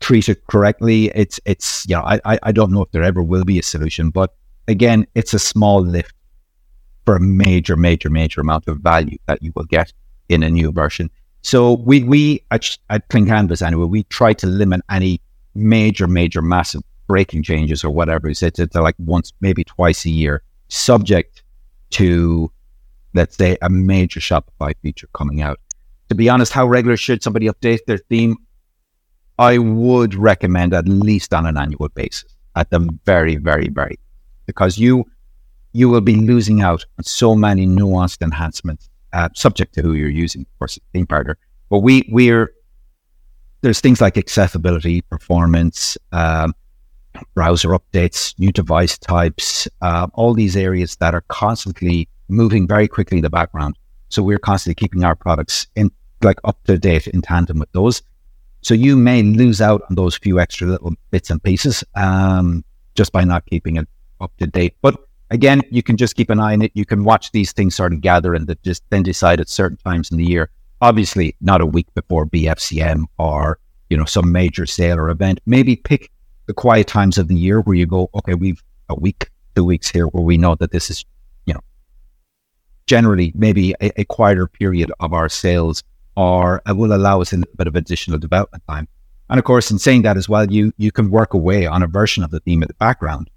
[0.00, 3.44] treat it correctly, it's it's you know I I don't know if there ever will
[3.44, 4.34] be a solution, but
[4.68, 6.14] again, it's a small lift
[7.04, 9.92] for a major, major, major amount of value that you will get
[10.28, 11.08] in a new version.
[11.42, 15.20] So we we at, at Clean Canvas anyway, we try to limit any
[15.54, 18.28] major, major, massive breaking changes or whatever.
[18.28, 21.44] It's, it's like once, maybe twice a year, subject
[21.90, 22.50] to
[23.14, 25.58] let's say a major Shopify feature coming out.
[26.08, 28.36] To be honest, how regular should somebody update their theme?
[29.38, 33.98] I would recommend at least on an annual basis, at the very, very, very,
[34.46, 35.04] because you
[35.72, 40.08] you will be losing out on so many nuanced enhancements, uh, subject to who you're
[40.08, 41.36] using, of course, theme partner.
[41.68, 42.52] But we we're
[43.60, 46.54] there's things like accessibility, performance, um,
[47.34, 53.18] browser updates, new device types, uh, all these areas that are constantly moving very quickly
[53.18, 53.76] in the background.
[54.08, 55.90] So we're constantly keeping our products in
[56.22, 58.02] like up to date in tandem with those.
[58.66, 62.64] So you may lose out on those few extra little bits and pieces um,
[62.96, 63.86] just by not keeping it
[64.20, 64.74] up to date.
[64.82, 64.96] But
[65.30, 66.72] again, you can just keep an eye on it.
[66.74, 70.10] You can watch these things sort of gather and just then decide at certain times
[70.10, 70.50] in the year.
[70.80, 75.38] Obviously, not a week before BFCM or you know some major sale or event.
[75.46, 76.10] Maybe pick
[76.46, 79.88] the quiet times of the year where you go, okay, we've a week, two weeks
[79.88, 81.04] here where we know that this is
[81.44, 81.60] you know,
[82.88, 85.84] generally maybe a, a quieter period of our sales
[86.16, 88.88] or it will allow us a little bit of additional development time.
[89.28, 91.86] And of course, in saying that as well, you you can work away on a
[91.86, 93.28] version of the theme in the background,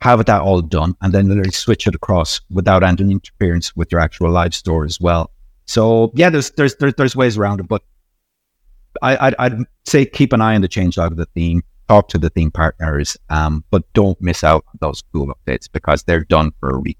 [0.00, 4.00] have that all done, and then literally switch it across without any interference with your
[4.00, 5.30] actual live store as well.
[5.66, 7.82] So yeah, there's there's there's, there's ways around it, but
[9.00, 12.18] I I'd, I'd, say keep an eye on the changelog of the theme, talk to
[12.18, 16.52] the theme partners, um, but don't miss out on those cool updates because they're done
[16.58, 16.98] for a week.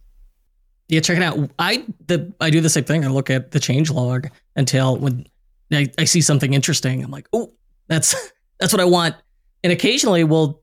[0.88, 1.50] Yeah, check it out.
[1.58, 3.04] I the I do the same thing.
[3.04, 5.26] I look at the change log until when
[5.70, 7.02] I, I see something interesting.
[7.02, 7.52] I'm like, oh,
[7.88, 9.16] that's that's what I want.
[9.64, 10.62] And occasionally we'll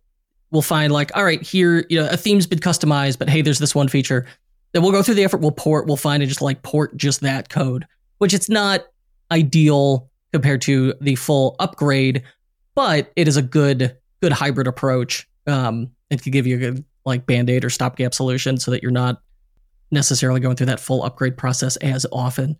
[0.52, 3.60] we'll find like, all right, here, you know, a theme's been customized, but hey, there's
[3.60, 4.26] this one feature.
[4.72, 7.22] Then we'll go through the effort, we'll port, we'll find and just like port just
[7.22, 7.88] that code,
[8.20, 8.86] which it's not
[9.32, 12.24] ideal compared to the full upgrade,
[12.76, 15.28] but it is a good good hybrid approach.
[15.48, 18.92] Um, it can give you a good like band-aid or stopgap solution so that you're
[18.92, 19.22] not
[19.92, 22.58] necessarily going through that full upgrade process as often.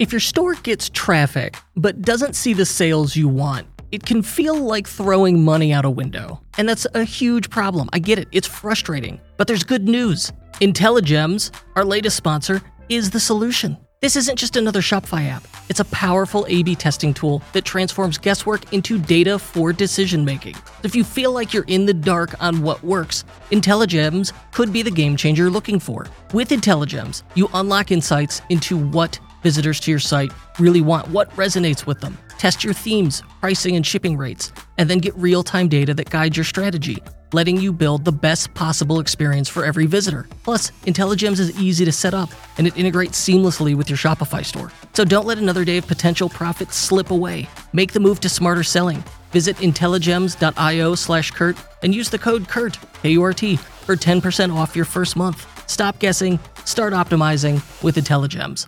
[0.00, 4.54] If your store gets traffic but doesn't see the sales you want, it can feel
[4.56, 6.40] like throwing money out a window.
[6.56, 7.90] And that's a huge problem.
[7.92, 9.20] I get it, it's frustrating.
[9.36, 10.32] But there's good news.
[10.62, 13.76] IntelliGems, our latest sponsor, is the solution.
[14.00, 15.46] This isn't just another Shopify app.
[15.68, 20.56] It's a powerful A B testing tool that transforms guesswork into data for decision making.
[20.82, 24.90] If you feel like you're in the dark on what works, IntelliGems could be the
[24.90, 26.06] game changer you're looking for.
[26.32, 31.86] With IntelliGems, you unlock insights into what visitors to your site really want, what resonates
[31.86, 32.18] with them.
[32.38, 36.36] Test your themes, pricing, and shipping rates, and then get real time data that guides
[36.36, 40.26] your strategy letting you build the best possible experience for every visitor.
[40.42, 44.72] Plus, IntelliGems is easy to set up and it integrates seamlessly with your Shopify store.
[44.94, 47.48] So don't let another day of potential profits slip away.
[47.72, 49.04] Make the move to smarter selling.
[49.30, 55.16] Visit intelligems.io slash Kurt and use the code KURT, K-U-R-T, for 10% off your first
[55.16, 55.46] month.
[55.70, 58.66] Stop guessing, start optimizing with IntelliGems.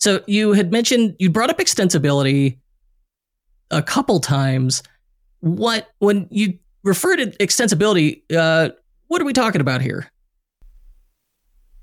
[0.00, 2.58] So you had mentioned, you brought up extensibility
[3.70, 4.82] a couple times.
[5.40, 8.70] What, when you refer to extensibility, uh,
[9.08, 10.10] what are we talking about here?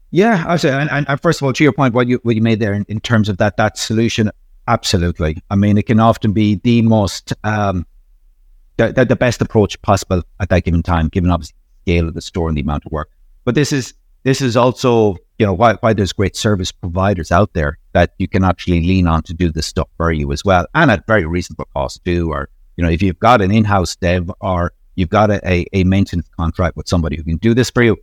[0.10, 2.62] Yeah, say, and, and, first of all, to your point, what you what you made
[2.62, 4.32] there in, in, terms of that that solution,
[4.68, 5.44] absolutely.
[5.50, 7.86] I mean, it can often be the most um,
[8.78, 12.14] the, the, the best approach possible at that given time, given obviously the scale of
[12.14, 13.10] the store and the amount of work.
[13.44, 13.94] But this is
[14.28, 18.28] this is also you know why why there's great service providers out there that you
[18.28, 21.26] can actually lean on to do this stuff for you as well, and at very
[21.26, 22.30] reasonable cost too.
[22.32, 25.84] Or you know, if you've got an in-house dev or You've got a, a, a
[25.84, 27.98] maintenance contract with somebody who can do this for you.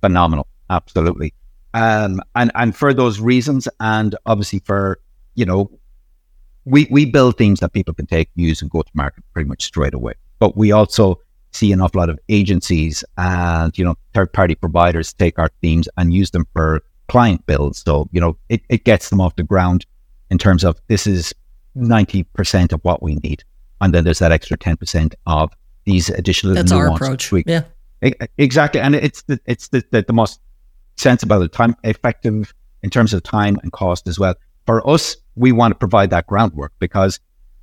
[0.00, 0.48] Phenomenal.
[0.70, 1.34] Absolutely.
[1.74, 4.98] Um, and, and for those reasons, and obviously for,
[5.34, 5.70] you know,
[6.64, 9.62] we, we build things that people can take, use, and go to market pretty much
[9.62, 10.14] straight away.
[10.38, 11.20] But we also
[11.52, 15.88] see an awful lot of agencies and, you know, third party providers take our themes
[15.96, 17.82] and use them for client builds.
[17.82, 19.86] So, you know, it, it gets them off the ground
[20.30, 21.34] in terms of this is
[21.76, 23.42] 90% of what we need.
[23.80, 25.52] And then there's that extra 10% of
[25.88, 27.50] these additional that's our approach tweaks.
[27.50, 27.62] yeah
[28.36, 30.40] exactly and it's the it's the, the, the most
[30.96, 34.34] sensible time effective in terms of time and cost as well
[34.66, 37.18] for us we want to provide that groundwork because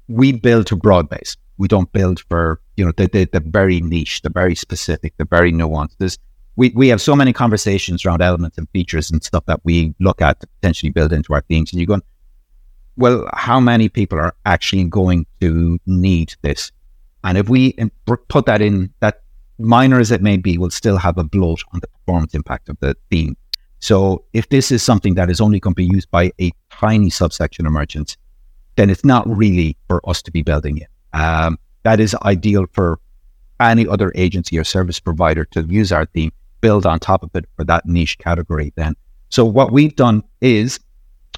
[0.08, 4.22] we build to broad base we don't build for you know the, the, very niche
[4.22, 6.18] the very specific the very nuanced There's,
[6.58, 10.22] we, we have so many conversations around elements and features and stuff that we look
[10.22, 12.02] at to potentially build into our themes and you're going
[12.98, 16.72] well how many people are actually going to need this
[17.26, 17.76] and if we
[18.06, 19.24] put that in, that
[19.58, 22.78] minor as it may be, will still have a bloat on the performance impact of
[22.82, 23.36] the theme.
[23.80, 27.10] So if this is something that is only going to be used by a tiny
[27.10, 28.16] subsection of merchants,
[28.76, 30.88] then it's not really for us to be building it.
[31.16, 33.00] Um, that is ideal for
[33.60, 37.46] any other agency or service provider to use our theme, build on top of it
[37.56, 38.96] for that niche category then.
[39.30, 40.80] So what we've done is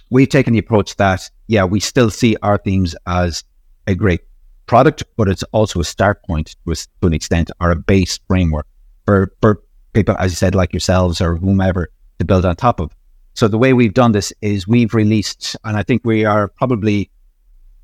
[0.09, 3.43] we've taken the approach that, yeah, we still see our themes as
[3.85, 4.21] a great
[4.65, 8.19] product, but it's also a start point to, a, to an extent or a base
[8.27, 8.65] framework
[9.05, 9.63] for, for
[9.93, 12.91] people, as you said, like yourselves or whomever to build on top of.
[13.35, 17.11] So the way we've done this is we've released, and I think we are probably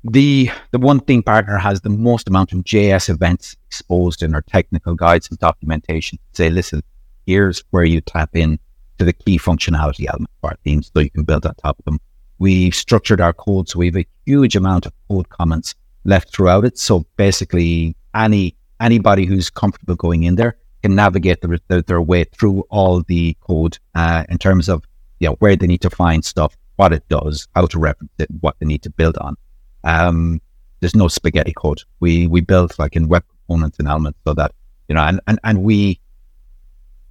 [0.04, 4.42] the the one theme partner has the most amount of JS events exposed in our
[4.42, 6.18] technical guides and documentation.
[6.32, 6.82] Say, listen,
[7.26, 8.58] here's where you tap in
[8.98, 11.84] to the key functionality element of our themes so you can build on top of
[11.86, 11.98] them.
[12.38, 15.74] We've structured our code so we have a huge amount of code comments
[16.04, 16.78] left throughout it.
[16.78, 22.24] So basically, any anybody who's comfortable going in there can navigate their, their, their way
[22.24, 24.84] through all the code uh, in terms of
[25.20, 28.28] you know, where they need to find stuff, what it does, how to reference it,
[28.40, 29.36] what they need to build on.
[29.84, 30.40] Um,
[30.80, 31.82] there's no spaghetti code.
[32.00, 34.52] We we build like in web components and elements so that
[34.88, 36.00] you know, and and, and we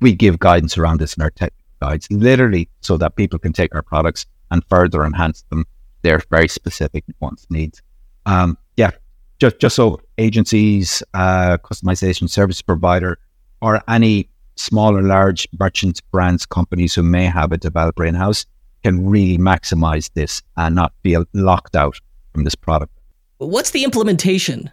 [0.01, 3.73] we give guidance around this in our tech guides, literally so that people can take
[3.73, 5.65] our products and further enhance them
[6.03, 7.81] their very specific wants needs.
[8.25, 8.91] Um, yeah,
[9.39, 13.17] just just so agencies, uh, customization service provider,
[13.61, 18.45] or any small or large merchants, brands, companies who may have a developer in house
[18.83, 21.99] can really maximize this and not feel locked out
[22.33, 22.93] from this product.
[23.37, 24.69] What's the implementation?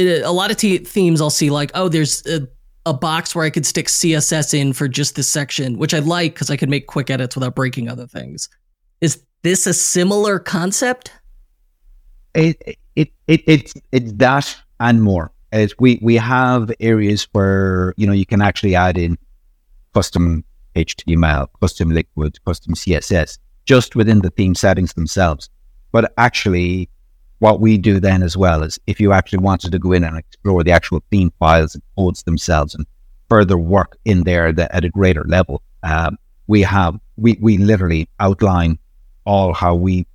[0.00, 2.48] Uh, a lot of t- themes I'll see like, oh, there's a,
[2.86, 6.34] a, box where I could stick CSS in for just this section, which I like
[6.34, 8.48] because I can make quick edits without breaking other things.
[9.00, 11.12] Is this a similar concept?
[12.34, 15.32] It it it it's it's that and more.
[15.52, 19.18] As we we have areas where you know you can actually add in
[19.92, 20.44] custom
[20.74, 25.48] HTML, custom liquid, custom CSS just within the theme settings themselves.
[25.92, 26.88] But actually,
[27.42, 30.16] what we do then as well is if you actually wanted to go in and
[30.16, 32.86] explore the actual theme files and codes themselves and
[33.28, 36.16] further work in there the, at a greater level, um,
[36.46, 38.78] we have we we literally outline
[39.24, 40.06] all how we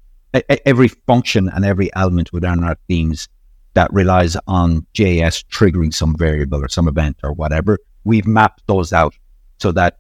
[0.66, 3.28] every function and every element within our themes
[3.74, 7.78] that relies on JS triggering some variable or some event or whatever.
[8.06, 9.16] We've mapped those out
[9.58, 10.00] so that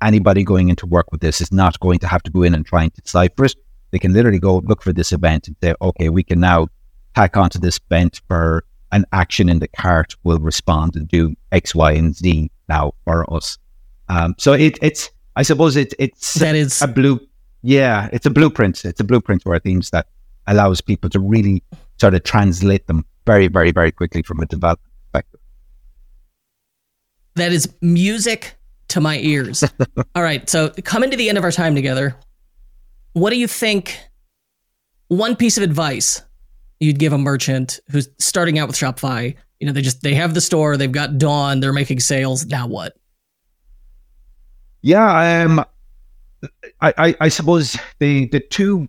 [0.00, 2.64] anybody going into work with this is not going to have to go in and
[2.64, 3.56] try and decipher it.
[3.96, 6.68] They can literally go look for this event and say, okay, we can now
[7.14, 11.74] tack onto this event for an action in the cart will respond and do X,
[11.74, 13.56] Y, and Z now for us.
[14.10, 17.18] Um, so it, it's, I suppose it, it's that is a blue,
[17.62, 18.84] yeah, it's a blueprint.
[18.84, 20.08] It's a blueprint for our themes that
[20.46, 21.62] allows people to really
[21.98, 25.40] sort of translate them very, very, very quickly from a development perspective.
[27.36, 29.64] That is music to my ears.
[30.14, 30.46] All right.
[30.50, 32.14] So coming to the end of our time together,
[33.16, 33.98] what do you think?
[35.08, 36.20] One piece of advice
[36.80, 39.34] you'd give a merchant who's starting out with Shopify.
[39.58, 42.44] You know, they just they have the store, they've got Dawn, they're making sales.
[42.44, 42.94] Now what?
[44.82, 45.64] Yeah, um,
[46.82, 48.86] I, I, I suppose the the two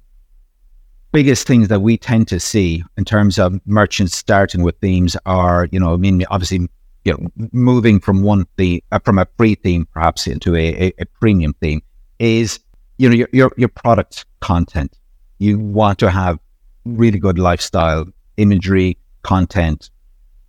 [1.14, 5.70] biggest things that we tend to see in terms of merchants starting with themes are,
[5.72, 6.68] you know, I mean, obviously
[7.06, 10.94] you know, moving from one theme, uh, from a free theme perhaps into a, a,
[11.00, 11.82] a, premium theme
[12.20, 12.60] is,
[12.98, 14.98] you know, your, your, your product content.
[15.40, 16.40] You want to have
[16.86, 18.06] really good lifestyle
[18.38, 19.90] imagery, content,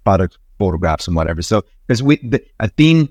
[0.05, 1.42] product photographs and whatever.
[1.42, 3.09] So, because we, the, a theme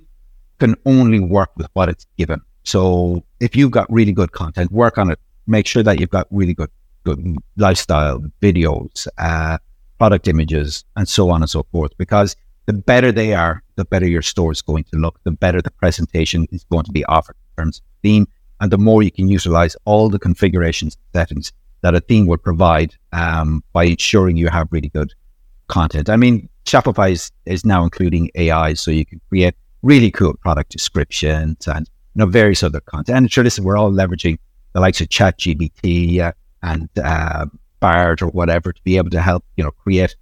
[0.59, 2.41] can only work with what it's given.
[2.63, 5.19] So if you've got really good content, work on it.
[5.45, 6.69] Make sure that you've got really good,
[7.05, 9.57] good lifestyle videos, uh,
[9.97, 11.97] product images, and so on and so forth.
[11.97, 12.35] Because
[12.65, 15.71] the better they are, the better your store is going to look, the better the
[15.71, 18.27] presentation is going to be offered in terms of theme,
[18.59, 21.51] and the more you can utilize all the configurations settings
[21.81, 25.13] that a theme would provide um, by ensuring you have really good
[25.67, 26.09] content.
[26.09, 30.71] I mean, Shopify is, is now including AI, so you can create really cool product
[30.71, 33.17] descriptions and you know various other content.
[33.17, 34.37] And sure, listen, we're all leveraging
[34.73, 36.33] the likes of ChatGPT uh,
[36.63, 37.45] and uh,
[37.79, 40.15] Bard or whatever to be able to help you know create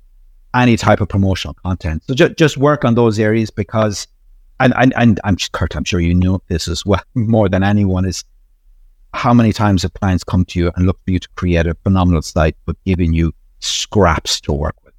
[0.54, 2.04] any type of promotional content.
[2.08, 4.08] So ju- just work on those areas because,
[4.60, 8.06] and, and, and I'm Kurt, I'm sure you know this as well more than anyone
[8.06, 8.24] is
[9.14, 11.74] how many times have clients come to you and look for you to create a
[11.84, 14.94] phenomenal site, but giving you scraps to work with.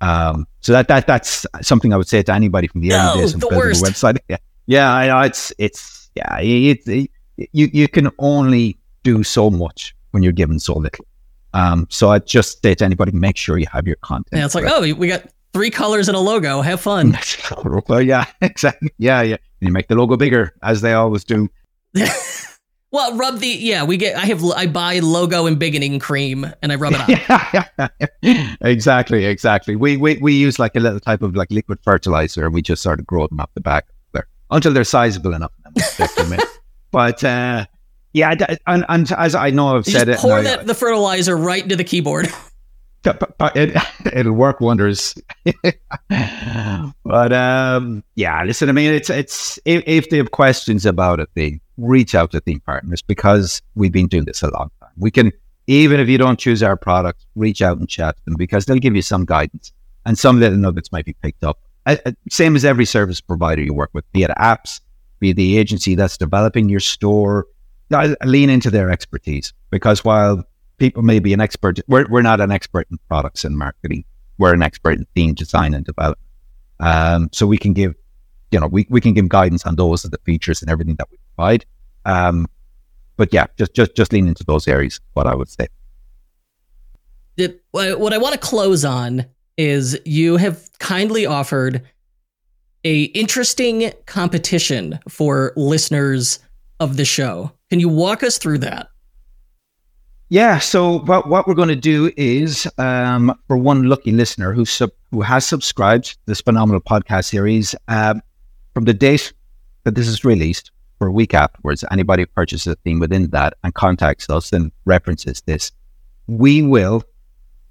[0.00, 3.34] Um, so that, that, that's something I would say to anybody from the early days
[3.34, 3.84] of building worst.
[3.84, 4.18] a website.
[4.28, 4.36] Yeah.
[4.66, 4.92] Yeah.
[4.92, 7.10] I know it's, it's, yeah, it, it,
[7.52, 11.06] you, you can only do so much when you're given so little.
[11.54, 14.38] Um, so I just say to anybody, make sure you have your content.
[14.38, 16.60] Yeah, it's like, oh, we got three colors and a logo.
[16.60, 17.16] Have fun.
[17.88, 18.90] well, yeah, exactly.
[18.98, 19.36] Yeah, yeah.
[19.60, 21.48] And you make the logo bigger, as they always do.
[22.90, 23.84] Well, rub the yeah.
[23.84, 24.16] We get.
[24.16, 24.42] I have.
[24.42, 27.90] I buy logo and beginning cream and I rub it on.
[28.62, 29.76] exactly, exactly.
[29.76, 32.80] We, we we use like a little type of like liquid fertilizer, and we just
[32.80, 35.52] sort of grow them up the back there until they're sizable enough.
[36.90, 37.66] but uh,
[38.14, 40.18] yeah, and, and as I know, I've you said it.
[40.18, 42.28] Pour that, the fertilizer right into the keyboard.
[43.54, 43.76] It,
[44.12, 45.14] it'll work wonders.
[47.04, 48.68] but um, yeah, listen.
[48.68, 52.40] I mean, it's it's if, if they have questions about a thing, reach out to
[52.40, 54.90] theme partners because we've been doing this a long time.
[54.96, 55.32] We can
[55.68, 58.78] even if you don't choose our product, reach out and chat to them because they'll
[58.78, 59.72] give you some guidance
[60.04, 61.60] and some little nuggets might be picked up.
[61.86, 64.80] Uh, uh, same as every service provider you work with, be it apps,
[65.20, 67.46] be it the agency that's developing your store.
[68.24, 70.44] Lean into their expertise because while
[70.78, 71.78] people may be an expert.
[71.88, 74.04] We're, we're not an expert in products and marketing.
[74.38, 76.26] We're an expert in theme design and development.
[76.80, 77.94] Um, so we can give,
[78.50, 81.08] you know, we, we can give guidance on those of the features and everything that
[81.10, 81.66] we provide.
[82.04, 82.46] Um,
[83.16, 85.66] but yeah, just, just, just lean into those areas, what I would say.
[87.72, 89.26] What I want to close on
[89.56, 91.82] is you have kindly offered
[92.84, 96.38] a interesting competition for listeners
[96.80, 97.52] of the show.
[97.70, 98.88] Can you walk us through that?
[100.30, 100.58] Yeah.
[100.58, 104.90] So what what we're going to do is um, for one lucky listener who sub,
[105.10, 108.20] who has subscribed to this phenomenal podcast series um,
[108.74, 109.32] from the date
[109.84, 113.54] that this is released for a week afterwards, anybody who purchases a theme within that
[113.64, 115.72] and contacts us and references this,
[116.26, 117.02] we will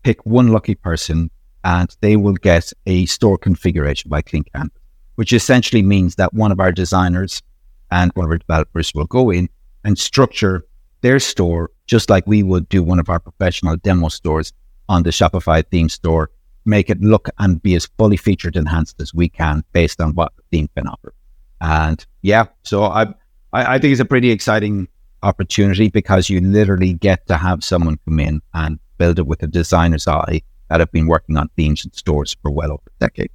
[0.01, 1.29] pick one lucky person
[1.63, 4.45] and they will get a store configuration by Clean
[5.15, 7.41] which essentially means that one of our designers
[7.91, 9.49] and one of our developers will go in
[9.83, 10.63] and structure
[11.07, 14.51] their store just like we would do one of our professional demo stores
[14.89, 16.29] on the Shopify theme store,
[16.65, 20.33] make it look and be as fully featured enhanced as we can based on what
[20.35, 21.13] the theme can offer.
[21.61, 23.03] And yeah, so I,
[23.53, 24.89] I, I think it's a pretty exciting
[25.23, 29.47] opportunity because you literally get to have someone come in and build it with a
[29.47, 33.31] designer's eye that have been working on themes and stores for well over a decade.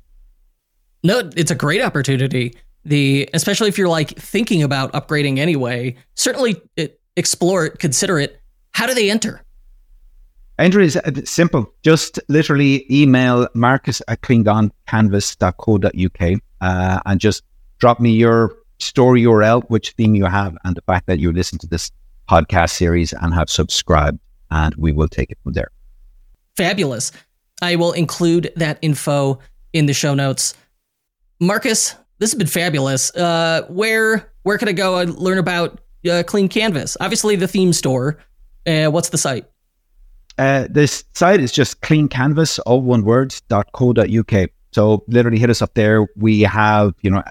[1.03, 2.55] No, it's a great opportunity.
[2.85, 5.97] The especially if you're like thinking about upgrading anyway.
[6.17, 8.41] Certainly, it, explore it, consider it.
[8.73, 9.43] How do they enter?
[10.59, 11.73] Enter is uh, simple.
[11.83, 17.43] Just literally email marcus at cleangonecanvas.co.uk uh, and just
[17.79, 21.59] drop me your story URL, which theme you have, and the fact that you listen
[21.59, 21.91] to this
[22.29, 25.71] podcast series and have subscribed, and we will take it from there.
[26.57, 27.11] Fabulous.
[27.61, 29.39] I will include that info
[29.73, 30.55] in the show notes.
[31.41, 33.15] Marcus, this has been fabulous.
[33.15, 35.81] Uh, where where can I go and learn about
[36.11, 36.97] uh, Clean Canvas?
[37.01, 38.19] Obviously, the theme store.
[38.67, 39.47] Uh, what's the site?
[40.39, 43.35] Uh, this site is just cleancanvas, all one word,
[43.73, 44.51] .co.uk.
[44.73, 46.07] So literally hit us up there.
[46.17, 47.23] We have, you know,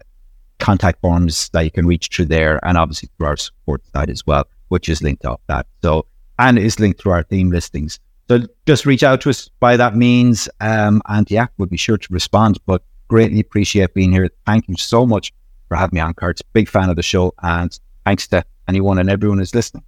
[0.60, 4.26] contact forms that you can reach through there and obviously through our support site as
[4.28, 5.66] well, which is linked off that.
[5.82, 6.06] So,
[6.38, 8.00] and is linked through our theme listings.
[8.28, 10.48] So just reach out to us by that means.
[10.62, 14.30] Um, and yeah, we'll be sure to respond, but greatly appreciate being here.
[14.46, 15.34] Thank you so much
[15.68, 16.40] for having me on, Kurt.
[16.54, 17.34] Big fan of the show.
[17.42, 19.84] And thanks to anyone and everyone who's listening.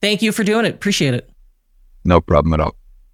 [0.00, 0.74] Thank you for doing it.
[0.74, 1.28] Appreciate it.
[2.04, 2.76] No problem at all.